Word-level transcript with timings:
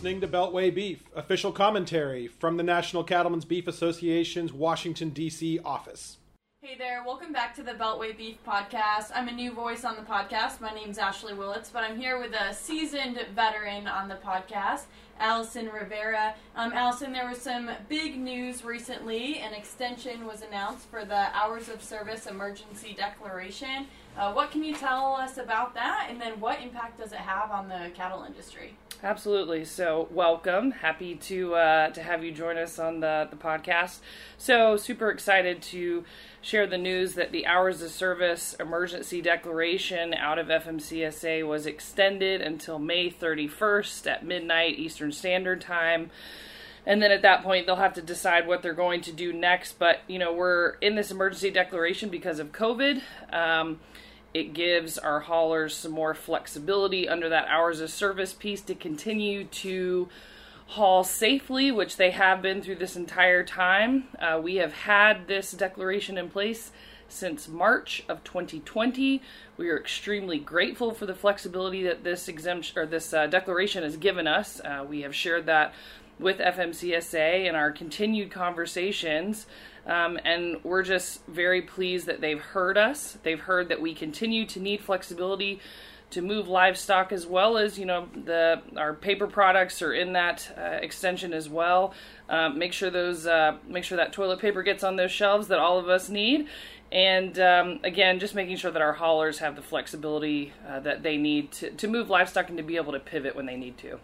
listening 0.00 0.18
to 0.22 0.26
Beltway 0.26 0.74
Beef, 0.74 1.04
official 1.14 1.52
commentary 1.52 2.26
from 2.26 2.56
the 2.56 2.62
National 2.62 3.04
Cattlemen's 3.04 3.44
Beef 3.44 3.68
Association's 3.68 4.50
Washington, 4.50 5.10
D.C. 5.10 5.58
office. 5.58 6.16
Hey 6.62 6.74
there, 6.78 7.04
welcome 7.04 7.34
back 7.34 7.54
to 7.56 7.62
the 7.62 7.72
Beltway 7.72 8.16
Beef 8.16 8.38
Podcast. 8.42 9.10
I'm 9.14 9.28
a 9.28 9.32
new 9.32 9.52
voice 9.52 9.84
on 9.84 9.96
the 9.96 10.02
podcast. 10.02 10.58
My 10.58 10.72
name's 10.72 10.96
Ashley 10.96 11.34
Willits, 11.34 11.68
but 11.68 11.84
I'm 11.84 11.98
here 11.98 12.18
with 12.18 12.32
a 12.32 12.54
seasoned 12.54 13.20
veteran 13.34 13.86
on 13.86 14.08
the 14.08 14.14
podcast, 14.14 14.84
Allison 15.18 15.68
Rivera. 15.68 16.34
Um, 16.56 16.72
Allison, 16.72 17.12
there 17.12 17.28
was 17.28 17.42
some 17.42 17.70
big 17.90 18.18
news 18.18 18.64
recently. 18.64 19.40
An 19.40 19.52
extension 19.52 20.26
was 20.26 20.40
announced 20.40 20.88
for 20.88 21.04
the 21.04 21.26
Hours 21.36 21.68
of 21.68 21.82
Service 21.82 22.26
Emergency 22.26 22.94
Declaration. 22.96 23.86
Uh, 24.16 24.32
what 24.32 24.50
can 24.50 24.64
you 24.64 24.74
tell 24.74 25.14
us 25.14 25.36
about 25.36 25.74
that, 25.74 26.06
and 26.08 26.18
then 26.18 26.40
what 26.40 26.58
impact 26.62 26.98
does 26.98 27.12
it 27.12 27.18
have 27.18 27.50
on 27.50 27.68
the 27.68 27.90
cattle 27.94 28.24
industry? 28.24 28.78
Absolutely. 29.02 29.64
So, 29.64 30.08
welcome. 30.10 30.72
Happy 30.72 31.14
to 31.14 31.54
uh, 31.54 31.88
to 31.90 32.02
have 32.02 32.22
you 32.22 32.32
join 32.32 32.58
us 32.58 32.78
on 32.78 33.00
the 33.00 33.28
the 33.30 33.36
podcast. 33.36 34.00
So, 34.36 34.76
super 34.76 35.08
excited 35.08 35.62
to 35.62 36.04
share 36.42 36.66
the 36.66 36.76
news 36.76 37.14
that 37.14 37.32
the 37.32 37.46
hours 37.46 37.80
of 37.80 37.90
service 37.90 38.54
emergency 38.60 39.22
declaration 39.22 40.12
out 40.12 40.38
of 40.38 40.48
FMCSA 40.48 41.48
was 41.48 41.64
extended 41.64 42.42
until 42.42 42.78
May 42.78 43.10
31st 43.10 44.06
at 44.06 44.26
midnight 44.26 44.78
Eastern 44.78 45.12
Standard 45.12 45.62
Time. 45.62 46.10
And 46.84 47.02
then 47.02 47.10
at 47.10 47.22
that 47.22 47.42
point, 47.42 47.64
they'll 47.64 47.76
have 47.76 47.94
to 47.94 48.02
decide 48.02 48.46
what 48.46 48.60
they're 48.62 48.74
going 48.74 49.00
to 49.02 49.12
do 49.12 49.32
next. 49.32 49.78
But, 49.78 50.00
you 50.08 50.18
know, 50.18 50.32
we're 50.32 50.72
in 50.80 50.94
this 50.94 51.10
emergency 51.10 51.50
declaration 51.50 52.08
because 52.10 52.38
of 52.38 52.52
COVID. 52.52 53.00
Um, 53.32 53.80
it 54.32 54.52
gives 54.52 54.96
our 54.98 55.20
haulers 55.20 55.74
some 55.74 55.92
more 55.92 56.14
flexibility 56.14 57.08
under 57.08 57.28
that 57.28 57.48
hours 57.48 57.80
of 57.80 57.90
service 57.90 58.32
piece 58.32 58.60
to 58.62 58.74
continue 58.74 59.44
to 59.44 60.08
haul 60.68 61.02
safely, 61.02 61.72
which 61.72 61.96
they 61.96 62.12
have 62.12 62.40
been 62.40 62.62
through 62.62 62.76
this 62.76 62.94
entire 62.94 63.42
time. 63.42 64.04
Uh, 64.20 64.40
we 64.40 64.56
have 64.56 64.72
had 64.72 65.26
this 65.26 65.50
declaration 65.50 66.16
in 66.16 66.28
place 66.28 66.70
since 67.08 67.48
March 67.48 68.04
of 68.08 68.22
2020. 68.22 69.20
We 69.56 69.68
are 69.68 69.78
extremely 69.78 70.38
grateful 70.38 70.94
for 70.94 71.06
the 71.06 71.14
flexibility 71.14 71.82
that 71.82 72.04
this 72.04 72.28
exemption 72.28 72.78
or 72.78 72.86
this 72.86 73.12
uh, 73.12 73.26
declaration 73.26 73.82
has 73.82 73.96
given 73.96 74.28
us. 74.28 74.60
Uh, 74.60 74.84
we 74.88 75.00
have 75.00 75.14
shared 75.14 75.46
that 75.46 75.74
with 76.20 76.38
FMCSA 76.38 77.48
and 77.48 77.56
our 77.56 77.70
continued 77.70 78.30
conversations. 78.30 79.46
Um, 79.86 80.18
and 80.24 80.58
we're 80.62 80.82
just 80.82 81.26
very 81.26 81.62
pleased 81.62 82.06
that 82.06 82.20
they've 82.20 82.40
heard 82.40 82.76
us. 82.76 83.18
They've 83.22 83.40
heard 83.40 83.68
that 83.70 83.80
we 83.80 83.94
continue 83.94 84.46
to 84.46 84.60
need 84.60 84.82
flexibility 84.82 85.60
to 86.10 86.22
move 86.22 86.48
livestock 86.48 87.12
as 87.12 87.24
well 87.24 87.56
as 87.56 87.78
you 87.78 87.86
know 87.86 88.08
the 88.24 88.60
our 88.76 88.94
paper 88.94 89.28
products 89.28 89.80
are 89.80 89.92
in 89.92 90.12
that 90.14 90.52
uh, 90.58 90.62
extension 90.82 91.32
as 91.32 91.48
well. 91.48 91.94
Um, 92.28 92.58
make 92.58 92.72
sure 92.72 92.90
those 92.90 93.26
uh, 93.26 93.58
make 93.66 93.84
sure 93.84 93.96
that 93.96 94.12
toilet 94.12 94.40
paper 94.40 94.62
gets 94.62 94.84
on 94.84 94.96
those 94.96 95.12
shelves 95.12 95.48
that 95.48 95.58
all 95.58 95.78
of 95.78 95.88
us 95.88 96.08
need. 96.08 96.48
And 96.92 97.38
um, 97.38 97.80
again, 97.84 98.18
just 98.18 98.34
making 98.34 98.56
sure 98.56 98.72
that 98.72 98.82
our 98.82 98.94
haulers 98.94 99.38
have 99.38 99.54
the 99.54 99.62
flexibility 99.62 100.52
uh, 100.68 100.80
that 100.80 101.04
they 101.04 101.16
need 101.16 101.52
to, 101.52 101.70
to 101.70 101.86
move 101.86 102.10
livestock 102.10 102.48
and 102.48 102.58
to 102.58 102.64
be 102.64 102.76
able 102.76 102.92
to 102.92 102.98
pivot 102.98 103.36
when 103.36 103.46
they 103.46 103.56
need 103.56 103.78
to. 103.78 104.00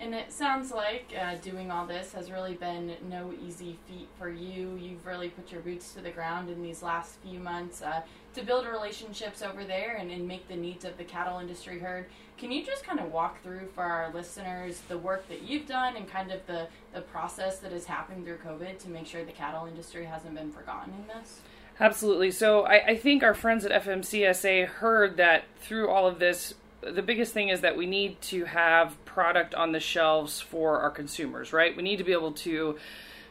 And 0.00 0.14
it 0.14 0.32
sounds 0.32 0.70
like 0.70 1.12
uh, 1.20 1.34
doing 1.36 1.72
all 1.72 1.84
this 1.84 2.12
has 2.12 2.30
really 2.30 2.54
been 2.54 2.94
no 3.08 3.32
easy 3.44 3.76
feat 3.88 4.08
for 4.16 4.28
you. 4.28 4.78
You've 4.80 5.04
really 5.04 5.28
put 5.28 5.50
your 5.50 5.60
boots 5.60 5.92
to 5.94 6.00
the 6.00 6.10
ground 6.10 6.48
in 6.48 6.62
these 6.62 6.84
last 6.84 7.16
few 7.16 7.40
months 7.40 7.82
uh, 7.82 8.02
to 8.34 8.44
build 8.44 8.66
relationships 8.66 9.42
over 9.42 9.64
there 9.64 9.96
and, 9.96 10.10
and 10.12 10.28
make 10.28 10.46
the 10.46 10.54
needs 10.54 10.84
of 10.84 10.96
the 10.98 11.04
cattle 11.04 11.40
industry 11.40 11.80
heard. 11.80 12.06
Can 12.36 12.52
you 12.52 12.64
just 12.64 12.84
kind 12.84 13.00
of 13.00 13.10
walk 13.10 13.42
through 13.42 13.66
for 13.74 13.82
our 13.82 14.12
listeners 14.12 14.80
the 14.88 14.96
work 14.96 15.28
that 15.28 15.42
you've 15.42 15.66
done 15.66 15.96
and 15.96 16.08
kind 16.08 16.30
of 16.30 16.46
the, 16.46 16.68
the 16.94 17.00
process 17.00 17.58
that 17.58 17.72
has 17.72 17.86
happened 17.86 18.24
through 18.24 18.38
COVID 18.38 18.78
to 18.78 18.88
make 18.88 19.06
sure 19.06 19.24
the 19.24 19.32
cattle 19.32 19.66
industry 19.66 20.04
hasn't 20.04 20.36
been 20.36 20.52
forgotten 20.52 20.92
in 20.92 21.18
this? 21.18 21.40
Absolutely. 21.80 22.30
So 22.30 22.62
I, 22.62 22.86
I 22.86 22.96
think 22.96 23.24
our 23.24 23.34
friends 23.34 23.64
at 23.64 23.84
FMCSA 23.84 24.66
heard 24.66 25.16
that 25.16 25.44
through 25.60 25.88
all 25.88 26.06
of 26.06 26.20
this, 26.20 26.54
the 26.80 27.02
biggest 27.02 27.32
thing 27.32 27.48
is 27.48 27.60
that 27.62 27.76
we 27.76 27.86
need 27.86 28.20
to 28.22 28.44
have 28.44 29.02
product 29.04 29.54
on 29.54 29.72
the 29.72 29.80
shelves 29.80 30.40
for 30.40 30.80
our 30.80 30.90
consumers, 30.90 31.52
right? 31.52 31.76
We 31.76 31.82
need 31.82 31.96
to 31.96 32.04
be 32.04 32.12
able 32.12 32.32
to 32.32 32.78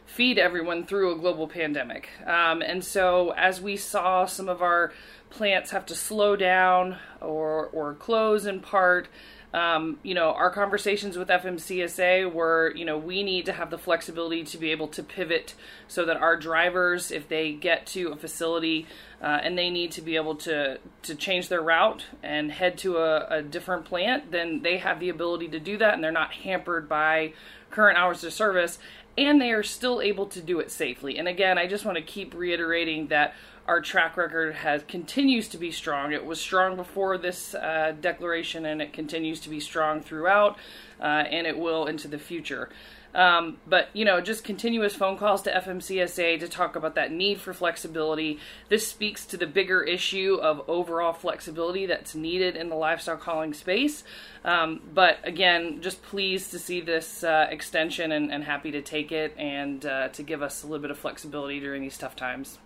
feed 0.04 0.38
everyone 0.38 0.86
through 0.86 1.12
a 1.12 1.18
global 1.18 1.46
pandemic. 1.48 2.08
Um, 2.26 2.62
and 2.62 2.84
so, 2.84 3.32
as 3.36 3.60
we 3.60 3.76
saw 3.76 4.26
some 4.26 4.48
of 4.48 4.62
our 4.62 4.92
plants 5.30 5.70
have 5.70 5.86
to 5.86 5.94
slow 5.94 6.36
down 6.36 6.96
or, 7.20 7.66
or 7.66 7.94
close 7.94 8.46
in 8.46 8.60
part, 8.60 9.08
um, 9.54 9.98
you 10.02 10.14
know, 10.14 10.32
our 10.32 10.50
conversations 10.50 11.16
with 11.16 11.28
FMCSA 11.28 12.30
were, 12.30 12.72
you 12.76 12.84
know, 12.84 12.98
we 12.98 13.22
need 13.22 13.46
to 13.46 13.52
have 13.52 13.70
the 13.70 13.78
flexibility 13.78 14.44
to 14.44 14.58
be 14.58 14.70
able 14.70 14.88
to 14.88 15.02
pivot 15.02 15.54
so 15.86 16.04
that 16.04 16.18
our 16.18 16.36
drivers, 16.36 17.10
if 17.10 17.28
they 17.28 17.52
get 17.52 17.86
to 17.86 18.08
a 18.08 18.16
facility 18.16 18.86
uh, 19.22 19.40
and 19.42 19.56
they 19.56 19.70
need 19.70 19.90
to 19.92 20.02
be 20.02 20.16
able 20.16 20.34
to 20.34 20.78
to 21.02 21.14
change 21.14 21.48
their 21.48 21.62
route 21.62 22.04
and 22.22 22.52
head 22.52 22.76
to 22.78 22.98
a, 22.98 23.26
a 23.38 23.42
different 23.42 23.86
plant, 23.86 24.30
then 24.30 24.62
they 24.62 24.78
have 24.78 25.00
the 25.00 25.08
ability 25.08 25.48
to 25.48 25.58
do 25.58 25.78
that, 25.78 25.94
and 25.94 26.04
they're 26.04 26.12
not 26.12 26.32
hampered 26.32 26.86
by 26.88 27.32
current 27.70 27.98
hours 27.98 28.24
of 28.24 28.32
service, 28.32 28.78
and 29.18 29.40
they 29.40 29.50
are 29.50 29.64
still 29.64 30.00
able 30.00 30.26
to 30.26 30.40
do 30.40 30.60
it 30.60 30.70
safely. 30.70 31.18
And 31.18 31.26
again, 31.26 31.58
I 31.58 31.66
just 31.66 31.84
want 31.84 31.96
to 31.96 32.02
keep 32.02 32.34
reiterating 32.34 33.08
that 33.08 33.34
our 33.66 33.80
track 33.80 34.16
record 34.16 34.54
has 34.54 34.82
continues 34.88 35.48
to 35.48 35.58
be 35.58 35.70
strong. 35.70 36.12
It 36.12 36.24
was 36.24 36.40
strong 36.40 36.76
before 36.76 37.18
this 37.18 37.54
uh, 37.54 37.94
declaration, 38.00 38.64
and 38.64 38.80
it 38.80 38.92
continues 38.92 39.40
to 39.40 39.50
be 39.50 39.60
strong 39.60 40.00
throughout, 40.00 40.56
uh, 41.00 41.04
and 41.04 41.46
it 41.46 41.58
will 41.58 41.86
into 41.86 42.08
the 42.08 42.18
future. 42.18 42.70
Um, 43.14 43.56
but 43.66 43.88
you 43.94 44.04
know, 44.04 44.20
just 44.20 44.44
continuous 44.44 44.94
phone 44.94 45.16
calls 45.16 45.42
to 45.42 45.52
FMCSA 45.52 46.40
to 46.40 46.48
talk 46.48 46.76
about 46.76 46.94
that 46.96 47.10
need 47.10 47.40
for 47.40 47.54
flexibility. 47.54 48.38
This 48.68 48.86
speaks 48.86 49.24
to 49.26 49.36
the 49.36 49.46
bigger 49.46 49.82
issue 49.82 50.38
of 50.40 50.68
overall 50.68 51.12
flexibility 51.12 51.86
that's 51.86 52.14
needed 52.14 52.54
in 52.54 52.68
the 52.68 52.76
livestock 52.76 53.22
hauling 53.22 53.54
space. 53.54 54.04
Um, 54.44 54.80
but 54.92 55.18
again, 55.24 55.80
just 55.80 56.02
pleased 56.02 56.50
to 56.50 56.58
see 56.58 56.80
this 56.80 57.24
uh, 57.24 57.48
extension 57.50 58.12
and, 58.12 58.32
and, 58.32 58.44
happy 58.44 58.70
to 58.70 58.80
take 58.80 59.10
it 59.10 59.34
and 59.36 59.84
uh, 59.84 60.08
to 60.08 60.22
give 60.22 60.42
us 60.42 60.62
a 60.62 60.66
little 60.66 60.80
bit 60.80 60.90
of 60.90 60.98
flexibility 60.98 61.60
during 61.60 61.82
these 61.82 61.98
tough 61.98 62.14
times. 62.14 62.58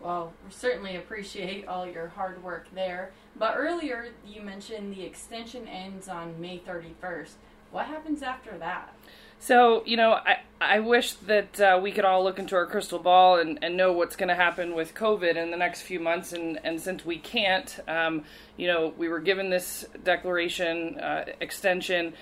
Well, 0.00 0.32
we 0.44 0.52
certainly 0.52 0.96
appreciate 0.96 1.66
all 1.66 1.86
your 1.86 2.08
hard 2.08 2.42
work 2.42 2.66
there. 2.74 3.12
But 3.36 3.54
earlier 3.56 4.08
you 4.26 4.42
mentioned 4.42 4.94
the 4.94 5.04
extension 5.04 5.66
ends 5.68 6.08
on 6.08 6.40
May 6.40 6.58
31st. 6.58 7.32
What 7.70 7.86
happens 7.86 8.22
after 8.22 8.56
that? 8.58 8.94
So, 9.38 9.82
you 9.86 9.96
know, 9.96 10.12
I, 10.12 10.40
I 10.60 10.80
wish 10.80 11.12
that 11.14 11.60
uh, 11.60 11.80
we 11.82 11.92
could 11.92 12.04
all 12.04 12.22
look 12.22 12.38
into 12.38 12.54
our 12.56 12.66
crystal 12.66 12.98
ball 12.98 13.38
and, 13.38 13.58
and 13.62 13.76
know 13.76 13.92
what's 13.92 14.16
going 14.16 14.28
to 14.28 14.34
happen 14.34 14.74
with 14.74 14.94
COVID 14.94 15.36
in 15.36 15.50
the 15.50 15.56
next 15.56 15.82
few 15.82 15.98
months. 15.98 16.32
And, 16.32 16.58
and 16.62 16.80
since 16.80 17.06
we 17.06 17.18
can't, 17.18 17.78
um, 17.88 18.24
you 18.58 18.66
know, 18.66 18.92
we 18.98 19.08
were 19.08 19.20
given 19.20 19.48
this 19.48 19.86
declaration 20.04 20.98
uh, 20.98 21.24
extension. 21.40 22.12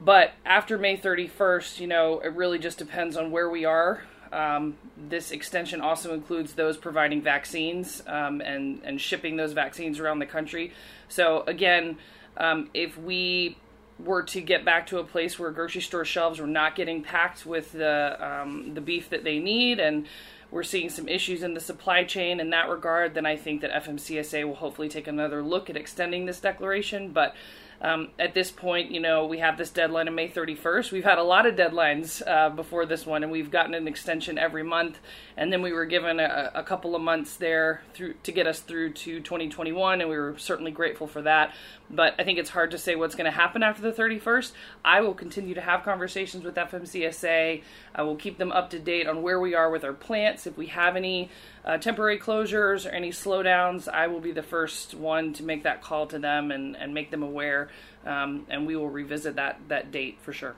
But 0.00 0.32
after 0.44 0.78
May 0.78 0.96
31st, 0.96 1.78
you 1.78 1.86
know, 1.86 2.18
it 2.20 2.32
really 2.32 2.58
just 2.58 2.78
depends 2.78 3.16
on 3.16 3.30
where 3.30 3.48
we 3.48 3.64
are 3.64 4.02
um, 4.32 4.76
this 4.96 5.30
extension 5.30 5.80
also 5.80 6.12
includes 6.14 6.54
those 6.54 6.76
providing 6.76 7.22
vaccines 7.22 8.02
um, 8.06 8.40
and 8.40 8.80
and 8.84 9.00
shipping 9.00 9.36
those 9.36 9.52
vaccines 9.52 9.98
around 9.98 10.18
the 10.18 10.26
country. 10.26 10.72
So 11.08 11.44
again, 11.46 11.98
um, 12.36 12.70
if 12.74 12.98
we 12.98 13.56
were 13.98 14.22
to 14.22 14.40
get 14.40 14.64
back 14.64 14.86
to 14.86 14.98
a 14.98 15.04
place 15.04 15.38
where 15.38 15.50
grocery 15.50 15.80
store 15.80 16.04
shelves 16.04 16.40
were 16.40 16.46
not 16.46 16.76
getting 16.76 17.02
packed 17.02 17.44
with 17.44 17.72
the 17.72 18.16
um, 18.20 18.74
the 18.74 18.80
beef 18.80 19.10
that 19.10 19.24
they 19.24 19.38
need 19.38 19.80
and 19.80 20.06
we're 20.50 20.62
seeing 20.62 20.88
some 20.88 21.08
issues 21.08 21.42
in 21.42 21.54
the 21.54 21.60
supply 21.60 22.04
chain 22.04 22.40
in 22.40 22.50
that 22.50 22.68
regard, 22.68 23.14
then 23.14 23.26
I 23.26 23.36
think 23.36 23.60
that 23.60 23.84
FMCSA 23.84 24.46
will 24.46 24.54
hopefully 24.54 24.88
take 24.88 25.06
another 25.06 25.42
look 25.42 25.68
at 25.68 25.76
extending 25.76 26.24
this 26.24 26.40
declaration. 26.40 27.10
But 27.10 27.34
um, 27.80 28.08
at 28.18 28.34
this 28.34 28.50
point, 28.50 28.90
you 28.90 29.00
know, 29.00 29.26
we 29.26 29.38
have 29.38 29.56
this 29.56 29.70
deadline 29.70 30.08
of 30.08 30.14
May 30.14 30.28
31st. 30.28 30.90
We've 30.90 31.04
had 31.04 31.18
a 31.18 31.22
lot 31.22 31.46
of 31.46 31.54
deadlines 31.54 32.20
uh, 32.26 32.50
before 32.50 32.86
this 32.86 33.06
one, 33.06 33.22
and 33.22 33.30
we've 33.30 33.52
gotten 33.52 33.72
an 33.72 33.86
extension 33.86 34.36
every 34.36 34.64
month. 34.64 34.98
And 35.36 35.52
then 35.52 35.62
we 35.62 35.72
were 35.72 35.86
given 35.86 36.18
a, 36.18 36.50
a, 36.54 36.64
couple 36.64 36.96
of 36.96 37.02
months 37.02 37.36
there 37.36 37.82
through 37.94 38.14
to 38.24 38.32
get 38.32 38.48
us 38.48 38.58
through 38.58 38.94
to 38.94 39.20
2021, 39.20 40.00
and 40.00 40.10
we 40.10 40.16
were 40.16 40.36
certainly 40.38 40.72
grateful 40.72 41.06
for 41.06 41.22
that. 41.22 41.54
But 41.88 42.14
I 42.18 42.24
think 42.24 42.40
it's 42.40 42.50
hard 42.50 42.72
to 42.72 42.78
say 42.78 42.96
what's 42.96 43.14
going 43.14 43.26
to 43.26 43.30
happen 43.30 43.62
after 43.62 43.80
the 43.80 43.92
31st. 43.92 44.52
I 44.84 45.00
will 45.00 45.14
continue 45.14 45.54
to 45.54 45.60
have 45.60 45.84
conversations 45.84 46.44
with 46.44 46.56
FMCSA. 46.56 47.62
I 47.94 48.02
will 48.02 48.16
keep 48.16 48.38
them 48.38 48.50
up 48.50 48.70
to 48.70 48.80
date 48.80 49.06
on 49.06 49.22
where 49.22 49.38
we 49.38 49.54
are 49.54 49.70
with 49.70 49.84
our 49.84 49.92
plants. 49.92 50.48
If 50.48 50.58
we 50.58 50.66
have 50.66 50.96
any 50.96 51.30
uh, 51.64 51.78
temporary 51.78 52.18
closures 52.18 52.86
or 52.86 52.90
any 52.90 53.10
slowdowns, 53.10 53.88
I 53.88 54.08
will 54.08 54.20
be 54.20 54.32
the 54.32 54.42
first 54.42 54.94
one 54.94 55.32
to 55.34 55.44
make 55.44 55.62
that 55.62 55.82
call 55.82 56.06
to 56.08 56.18
them 56.18 56.50
and, 56.50 56.76
and 56.76 56.92
make 56.92 57.10
them 57.10 57.22
aware. 57.22 57.67
Um, 58.06 58.46
and 58.48 58.66
we 58.66 58.76
will 58.76 58.90
revisit 58.90 59.36
that, 59.36 59.60
that 59.68 59.90
date 59.90 60.18
for 60.20 60.32
sure. 60.32 60.54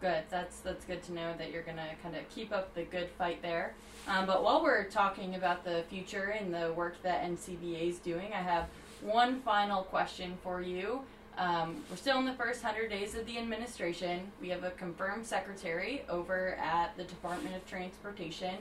Good. 0.00 0.24
That's 0.30 0.60
that's 0.60 0.84
good 0.84 1.02
to 1.04 1.12
know 1.12 1.34
that 1.38 1.50
you're 1.50 1.62
going 1.62 1.78
to 1.78 1.88
kind 2.02 2.14
of 2.14 2.28
keep 2.28 2.52
up 2.52 2.74
the 2.74 2.82
good 2.82 3.08
fight 3.18 3.42
there. 3.42 3.74
Um, 4.06 4.26
but 4.26 4.44
while 4.44 4.62
we're 4.62 4.84
talking 4.84 5.34
about 5.34 5.64
the 5.64 5.84
future 5.88 6.34
and 6.38 6.54
the 6.54 6.72
work 6.74 7.02
that 7.02 7.24
NCBA 7.24 7.88
is 7.88 7.98
doing, 7.98 8.32
I 8.32 8.42
have 8.42 8.66
one 9.02 9.40
final 9.40 9.82
question 9.82 10.36
for 10.42 10.60
you. 10.60 11.00
Um, 11.38 11.82
we're 11.88 11.96
still 11.96 12.18
in 12.18 12.26
the 12.26 12.34
first 12.34 12.62
100 12.62 12.90
days 12.90 13.14
of 13.14 13.24
the 13.26 13.38
administration. 13.38 14.30
We 14.40 14.50
have 14.50 14.62
a 14.62 14.70
confirmed 14.72 15.26
secretary 15.26 16.02
over 16.08 16.56
at 16.56 16.96
the 16.96 17.04
Department 17.04 17.56
of 17.56 17.66
Transportation. 17.66 18.56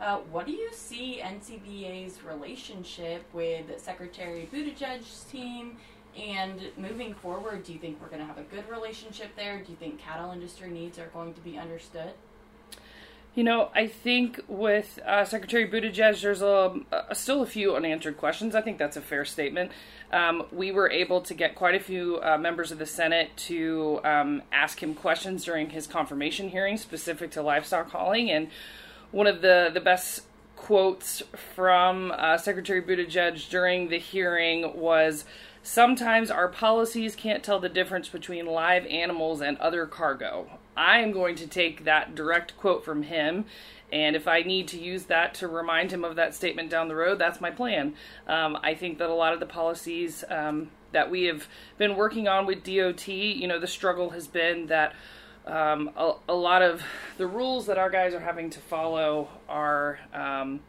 Uh, 0.00 0.18
what 0.30 0.46
do 0.46 0.52
you 0.52 0.70
see 0.72 1.20
NCBA's 1.22 2.24
relationship 2.24 3.24
with 3.32 3.78
Secretary 3.80 4.48
Buttigieg's 4.52 5.24
team? 5.30 5.76
And 6.18 6.60
moving 6.76 7.14
forward, 7.14 7.64
do 7.64 7.72
you 7.72 7.78
think 7.78 8.00
we're 8.00 8.08
going 8.08 8.20
to 8.20 8.26
have 8.26 8.38
a 8.38 8.42
good 8.42 8.68
relationship 8.68 9.34
there? 9.36 9.62
Do 9.62 9.70
you 9.70 9.76
think 9.76 9.98
cattle 9.98 10.30
industry 10.30 10.70
needs 10.70 10.98
are 10.98 11.06
going 11.06 11.32
to 11.34 11.40
be 11.40 11.58
understood? 11.58 12.12
You 13.34 13.44
know, 13.44 13.70
I 13.74 13.86
think 13.86 14.40
with 14.46 14.98
uh, 15.06 15.24
Secretary 15.24 15.66
Buttigieg, 15.66 16.20
there's 16.20 16.42
a, 16.42 16.78
a, 17.08 17.14
still 17.14 17.40
a 17.40 17.46
few 17.46 17.74
unanswered 17.74 18.18
questions. 18.18 18.54
I 18.54 18.60
think 18.60 18.76
that's 18.76 18.98
a 18.98 19.00
fair 19.00 19.24
statement. 19.24 19.72
Um, 20.12 20.44
we 20.52 20.70
were 20.70 20.90
able 20.90 21.22
to 21.22 21.32
get 21.32 21.54
quite 21.54 21.74
a 21.74 21.80
few 21.80 22.20
uh, 22.22 22.36
members 22.36 22.70
of 22.72 22.78
the 22.78 22.84
Senate 22.84 23.30
to 23.48 24.00
um, 24.04 24.42
ask 24.52 24.82
him 24.82 24.94
questions 24.94 25.46
during 25.46 25.70
his 25.70 25.86
confirmation 25.86 26.50
hearing 26.50 26.76
specific 26.76 27.30
to 27.30 27.42
livestock 27.42 27.90
hauling. 27.90 28.30
And 28.30 28.48
one 29.12 29.26
of 29.26 29.40
the, 29.40 29.70
the 29.72 29.80
best 29.80 30.24
quotes 30.56 31.22
from 31.54 32.12
uh, 32.14 32.36
Secretary 32.36 32.82
Buttigieg 32.82 33.48
during 33.48 33.88
the 33.88 33.98
hearing 33.98 34.76
was 34.78 35.24
Sometimes 35.64 36.28
our 36.28 36.48
policies 36.48 37.14
can't 37.14 37.44
tell 37.44 37.60
the 37.60 37.68
difference 37.68 38.08
between 38.08 38.46
live 38.46 38.84
animals 38.86 39.40
and 39.40 39.56
other 39.58 39.86
cargo. 39.86 40.58
I 40.76 40.98
am 40.98 41.12
going 41.12 41.36
to 41.36 41.46
take 41.46 41.84
that 41.84 42.16
direct 42.16 42.56
quote 42.56 42.84
from 42.84 43.04
him, 43.04 43.44
and 43.92 44.16
if 44.16 44.26
I 44.26 44.42
need 44.42 44.66
to 44.68 44.78
use 44.78 45.04
that 45.04 45.34
to 45.34 45.46
remind 45.46 45.92
him 45.92 46.02
of 46.02 46.16
that 46.16 46.34
statement 46.34 46.68
down 46.68 46.88
the 46.88 46.96
road, 46.96 47.20
that's 47.20 47.40
my 47.40 47.52
plan. 47.52 47.94
Um, 48.26 48.58
I 48.60 48.74
think 48.74 48.98
that 48.98 49.08
a 49.08 49.14
lot 49.14 49.34
of 49.34 49.40
the 49.40 49.46
policies 49.46 50.24
um, 50.28 50.70
that 50.90 51.12
we 51.12 51.24
have 51.24 51.46
been 51.78 51.94
working 51.94 52.26
on 52.26 52.44
with 52.44 52.64
DOT, 52.64 53.06
you 53.06 53.46
know, 53.46 53.60
the 53.60 53.66
struggle 53.66 54.10
has 54.10 54.26
been 54.26 54.66
that. 54.66 54.94
Um, 55.44 55.90
a, 55.96 56.12
a, 56.28 56.34
lot 56.34 56.62
of 56.62 56.84
the 57.18 57.26
rules 57.26 57.66
that 57.66 57.76
our 57.76 57.90
guys 57.90 58.14
are 58.14 58.20
having 58.20 58.48
to 58.50 58.60
follow 58.60 59.26
are 59.48 59.98
um, 60.14 60.60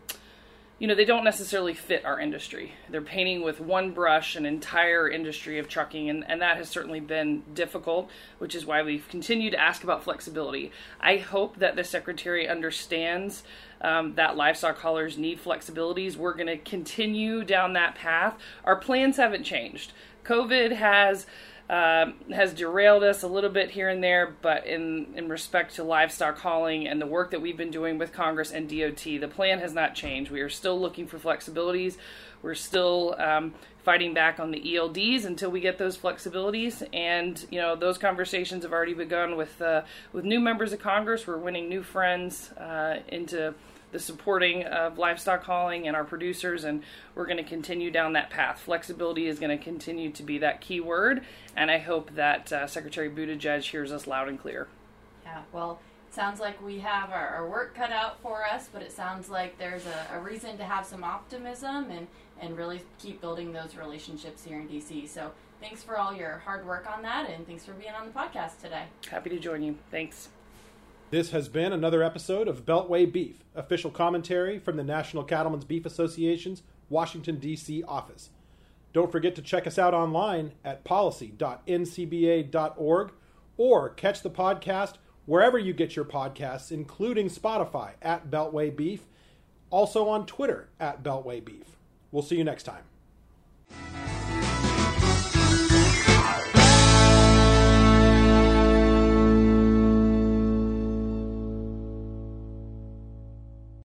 you 0.80 0.88
know, 0.88 0.96
they 0.96 1.06
don't 1.06 1.24
necessarily 1.24 1.74
fit 1.74 2.04
our 2.04 2.20
industry. 2.20 2.74
They're 2.90 3.02
painting 3.02 3.44
with 3.44 3.60
one 3.60 3.92
brush 3.92 4.36
an 4.36 4.46
entire 4.46 5.08
industry 5.08 5.60
of 5.60 5.68
trucking, 5.68 6.10
and, 6.10 6.26
and 6.28 6.42
that 6.42 6.58
has 6.58 6.68
certainly 6.68 7.00
been 7.00 7.44
difficult, 7.54 8.10
which 8.40 8.56
is 8.56 8.66
why 8.66 8.82
we've 8.82 9.08
continued 9.08 9.52
to 9.52 9.62
ask 9.62 9.84
about 9.84 10.04
flexibility. 10.04 10.72
I 11.00 11.18
hope 11.18 11.58
that 11.58 11.76
the 11.76 11.84
Secretary 11.84 12.48
understands 12.48 13.44
um, 13.82 14.16
that 14.16 14.36
livestock 14.36 14.80
haulers 14.80 15.18
need 15.18 15.44
flexibilities. 15.44 16.16
We're 16.18 16.34
going 16.34 16.48
to 16.48 16.58
continue 16.58 17.44
down 17.44 17.74
that 17.74 17.96
path. 17.96 18.38
Our 18.64 18.76
plans 18.76 19.18
haven't 19.18 19.44
changed. 19.44 19.94
COVID 20.24 20.72
has 20.72 21.26
um, 21.70 22.16
has 22.32 22.54
derailed 22.54 23.04
us 23.04 23.24
a 23.24 23.28
little 23.28 23.50
bit 23.50 23.72
here 23.72 23.88
and 23.88 24.04
there, 24.04 24.36
but 24.42 24.68
in, 24.68 25.08
in 25.16 25.30
respect 25.30 25.76
to 25.76 25.84
livestock 25.84 26.38
hauling 26.40 26.88
and 26.88 27.02
the 27.02 27.08
work 27.08 27.32
that 27.32 27.42
we've 27.42 27.58
been 27.58 27.72
doing 27.72 27.98
with 27.98 28.12
Congress 28.12 28.52
and 28.52 28.70
DOT, 28.70 29.04
the 29.04 29.30
plan 29.30 29.60
has 29.60 29.74
not 29.74 29.96
changed. 29.96 30.30
We 30.30 30.42
are 30.42 30.50
still 30.50 30.80
looking 30.80 31.08
for 31.08 31.18
flexibilities. 31.18 31.96
We're 32.42 32.56
still 32.56 33.16
um, 33.18 33.54
fighting 33.84 34.14
back 34.14 34.40
on 34.40 34.52
the 34.52 34.60
ELDs 34.60 35.24
until 35.24 35.50
we 35.50 35.62
get 35.62 35.78
those 35.78 35.98
flexibilities. 35.98 36.86
And 36.94 37.44
you 37.50 37.60
know 37.62 37.78
those 37.78 37.98
conversations 37.98 38.64
have 38.64 38.74
already 38.74 38.94
begun 38.94 39.38
with 39.38 39.62
uh, 39.62 39.84
with 40.12 40.26
new 40.26 40.42
members 40.42 40.74
of 40.74 40.80
Congress. 40.80 41.26
We're 41.26 41.38
winning 41.38 41.70
new 41.70 41.82
friends 41.82 42.52
uh, 42.52 43.00
into 43.08 43.54
the 43.94 44.00
supporting 44.00 44.64
of 44.64 44.98
livestock 44.98 45.44
hauling 45.44 45.88
and 45.88 45.96
our 45.96 46.04
producers, 46.04 46.66
and 46.66 46.84
we're 47.16 47.28
going 47.28 47.38
to 47.38 47.44
continue 47.44 47.92
down 47.92 48.14
that 48.14 48.30
path. 48.30 48.60
Flexibility 48.60 49.28
is 49.28 49.40
going 49.40 49.58
to 49.58 49.64
continue 49.64 50.12
to 50.12 50.24
be 50.24 50.40
that 50.40 50.60
key 50.60 50.82
word, 50.82 51.24
and 51.56 51.72
I 51.72 51.78
hope 51.78 52.16
that 52.16 52.52
uh, 52.52 52.68
Secretary 52.68 53.10
Buttigieg 53.10 53.62
hears 53.62 53.94
us 53.94 54.06
loud 54.08 54.28
and 54.28 54.40
clear. 54.40 54.68
Yeah, 55.24 55.44
well, 55.54 55.80
it 56.08 56.14
sounds 56.14 56.40
like 56.40 56.62
we 56.62 56.80
have 56.80 57.12
our, 57.12 57.28
our, 57.28 57.48
work 57.48 57.76
cut 57.76 57.92
out 57.92 58.20
for 58.22 58.44
us, 58.44 58.68
but 58.74 58.82
it 58.82 58.92
sounds 58.92 59.30
like 59.30 59.58
there's 59.58 59.86
a, 59.86 60.18
a 60.18 60.20
reason 60.20 60.58
to 60.58 60.64
have 60.64 60.86
some 60.86 61.04
optimism 61.04 61.92
and, 61.92 62.08
and 62.42 62.58
really 62.58 62.82
keep 63.00 63.22
building 63.22 63.54
those 63.54 63.76
relationships 63.76 64.44
here 64.44 64.60
in 64.60 64.68
DC. 64.68 65.08
So 65.08 65.32
thanks 65.62 65.84
for 65.84 65.98
all 65.98 66.14
your 66.14 66.40
hard 66.40 66.66
work 66.66 66.90
on 66.92 67.04
that, 67.04 67.30
and 67.30 67.46
thanks 67.46 67.64
for 67.64 67.74
being 67.74 67.94
on 67.94 68.08
the 68.08 68.12
podcast 68.12 68.60
today. 68.60 68.86
Happy 69.10 69.30
to 69.30 69.40
join 69.40 69.62
you. 69.62 69.78
Thanks. 69.92 70.30
This 71.14 71.30
has 71.30 71.48
been 71.48 71.72
another 71.74 72.02
episode 72.02 72.48
of 72.48 72.66
Beltway 72.66 73.06
Beef, 73.06 73.44
official 73.54 73.92
commentary 73.92 74.58
from 74.58 74.78
the 74.78 74.84
National 74.84 75.24
Cattlemen's 75.24 75.64
Beef 75.64 75.86
Association's 75.86 76.64
Washington, 76.90 77.38
D.C. 77.38 77.84
office. 77.84 78.32
Don't 78.94 79.12
forget 79.12 79.36
to 79.36 79.44
check 79.44 79.68
us 79.68 79.78
out 79.78 79.94
online 79.94 80.54
at 80.66 80.84
policy.ncba.org 80.84 83.12
or 83.58 83.90
catch 83.90 84.24
the 84.24 84.32
podcast 84.32 84.94
wherever 85.28 85.60
you 85.60 85.72
get 85.72 85.96
your 85.96 86.06
podcasts, 86.06 86.72
including 86.72 87.30
Spotify 87.30 87.92
at 88.02 88.32
Beltway 88.32 88.76
Beef, 88.76 89.04
also 89.70 90.10
on 90.10 90.26
Twitter 90.26 90.70
at 90.80 91.04
Beltway 91.04 91.46
Beef. 91.46 91.78
We'll 92.12 92.24
see 92.24 92.38
you 92.38 92.44
next 92.44 92.64
time. 92.64 92.86